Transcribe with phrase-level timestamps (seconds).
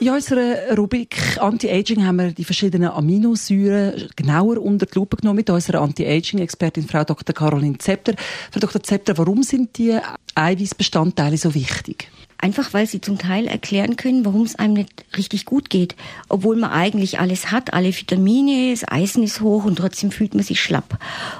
[0.00, 5.50] in unserer Rubrik Anti-Aging haben wir die verschiedenen Aminosäuren genauer unter die Lupe genommen mit
[5.50, 7.34] unserer Anti-Aging-Expertin Frau Dr.
[7.34, 8.14] Caroline Zepter.
[8.50, 8.82] Frau Dr.
[8.82, 9.98] Zepter, warum sind die
[10.34, 12.08] Eiweißbestandteile so wichtig?
[12.38, 15.94] Einfach weil sie zum Teil erklären können, warum es einem nicht richtig gut geht.
[16.30, 20.42] Obwohl man eigentlich alles hat, alle Vitamine, das Eisen ist hoch und trotzdem fühlt man
[20.42, 20.98] sich schlapp.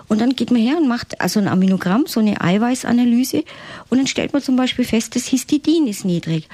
[0.09, 3.45] Und dann geht man her und macht also ein Aminogramm, so eine Eiweißanalyse
[3.89, 6.49] und dann stellt man zum Beispiel fest, das Histidin ist niedrig.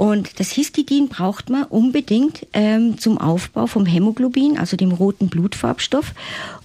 [0.00, 6.14] Und das Histidin braucht man unbedingt ähm, zum Aufbau vom Hämoglobin, also dem roten Blutfarbstoff.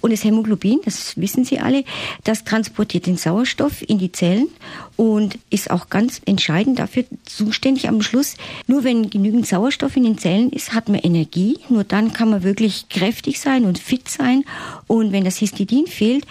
[0.00, 1.84] Und das Hämoglobin, das wissen Sie alle,
[2.24, 4.48] das transportiert den Sauerstoff in die Zellen
[4.96, 8.36] und ist auch ganz entscheidend dafür zuständig am Schluss.
[8.68, 11.58] Nur wenn genügend Sauerstoff in den Zellen ist, hat man Energie.
[11.68, 14.44] Nur dann kann man wirklich kräftig sein und fit sein.
[14.86, 16.24] Und wenn das Histidin fehlt,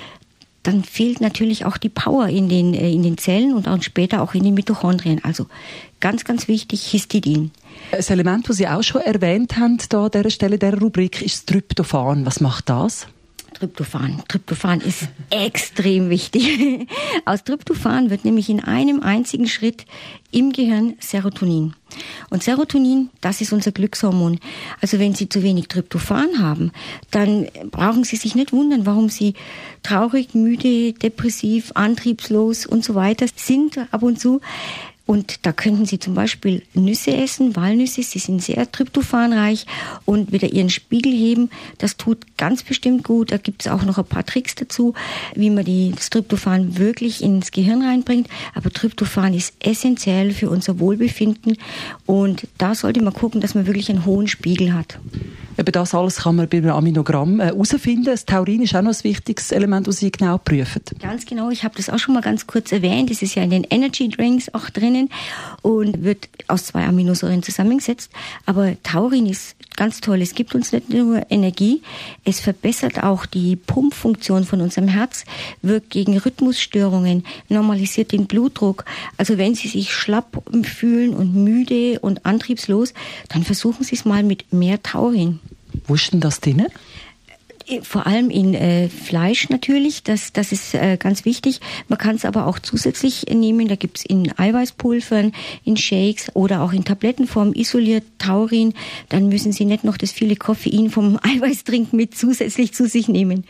[0.67, 4.21] dann fehlt natürlich auch die Power in den, äh, in den Zellen und auch später
[4.21, 5.23] auch in den Mitochondrien.
[5.23, 5.45] Also
[5.99, 7.51] ganz, ganz wichtig, Histidin.
[7.91, 11.47] Das Element, das Sie auch schon erwähnt haben, da an dieser Stelle der Rubrik, ist
[11.47, 12.25] Tryptophan.
[12.25, 13.07] Was macht das?
[13.55, 14.21] Tryptophan.
[14.27, 16.87] Tryptophan ist extrem wichtig.
[17.25, 19.85] Aus Tryptophan wird nämlich in einem einzigen Schritt
[20.31, 21.73] im Gehirn Serotonin.
[22.29, 24.39] Und Serotonin, das ist unser Glückshormon.
[24.81, 26.71] Also wenn Sie zu wenig Tryptophan haben,
[27.11, 29.35] dann brauchen Sie sich nicht wundern, warum Sie
[29.83, 34.41] traurig, müde, depressiv, antriebslos und so weiter sind ab und zu.
[35.05, 39.65] Und da könnten Sie zum Beispiel Nüsse essen, Walnüsse, sie sind sehr tryptophanreich
[40.05, 41.51] und wieder Ihren Spiegel heben.
[41.77, 43.31] Das tut ganz bestimmt gut.
[43.31, 44.95] Da gibt es auch noch ein paar Tricks dazu,
[45.35, 48.27] wie man die, das Tryptophan wirklich ins Gehirn reinbringt.
[48.55, 51.57] Aber Tryptophan ist essentiell für unser Wohlbefinden
[52.05, 54.99] und da sollte man gucken, dass man wirklich einen hohen Spiegel hat.
[55.65, 58.03] Eben das alles kann man beim Aminogramm äh, herausfinden.
[58.03, 60.83] Das Taurin ist auch noch ein wichtiges Element, das Sie genau prüfen.
[60.99, 61.49] Ganz genau.
[61.49, 63.09] Ich habe das auch schon mal ganz kurz erwähnt.
[63.09, 65.09] Das ist ja in den Energy Drinks auch drinnen
[65.63, 68.11] und wird aus zwei Aminosäuren zusammengesetzt.
[68.45, 70.21] Aber Taurin ist ganz toll.
[70.21, 71.81] Es gibt uns nicht nur Energie,
[72.23, 75.25] es verbessert auch die Pumpfunktion von unserem Herz,
[75.63, 78.85] wirkt gegen Rhythmusstörungen, normalisiert den Blutdruck.
[79.17, 82.93] Also wenn Sie sich schlapp fühlen und müde und antriebslos,
[83.29, 85.39] dann versuchen Sie es mal mit mehr Taurin.
[85.87, 86.67] Wo ist denn das drin?
[87.67, 91.61] Äh, vor allem in äh, Fleisch natürlich, das, das ist äh, ganz wichtig.
[91.87, 95.31] Man kann es aber auch zusätzlich nehmen, da gibt's in Eiweißpulvern,
[95.63, 98.73] in Shakes oder auch in Tablettenform isoliert Taurin.
[99.09, 103.45] Dann müssen Sie nicht noch das viele Koffein vom Eiweißtrink mit zusätzlich zu sich nehmen.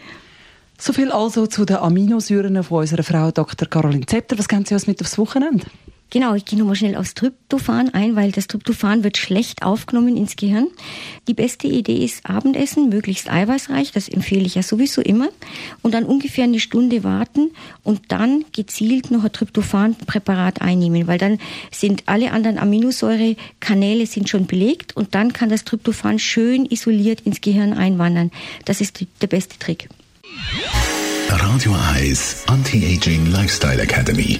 [0.77, 3.67] So viel also zu den Aminosäuren von unserer Frau Dr.
[3.69, 4.37] Caroline Zepter.
[4.37, 5.65] Was kennen Sie uns mit aufs Wochenende?
[6.11, 10.35] Genau, ich gehe nochmal schnell aufs Tryptophan ein, weil das Tryptophan wird schlecht aufgenommen ins
[10.35, 10.67] Gehirn.
[11.27, 15.29] Die beste Idee ist Abendessen, möglichst eiweißreich, das empfehle ich ja sowieso immer.
[15.81, 17.51] Und dann ungefähr eine Stunde warten
[17.83, 21.39] und dann gezielt noch ein Tryptophan-Präparat einnehmen, weil dann
[21.71, 27.41] sind alle anderen Aminosäurekanäle sind schon belegt und dann kann das Tryptophan schön isoliert ins
[27.41, 28.31] Gehirn einwandern.
[28.63, 29.89] Das ist der beste Trick.
[31.29, 34.39] Radio Eyes Anti-Aging Lifestyle Academy.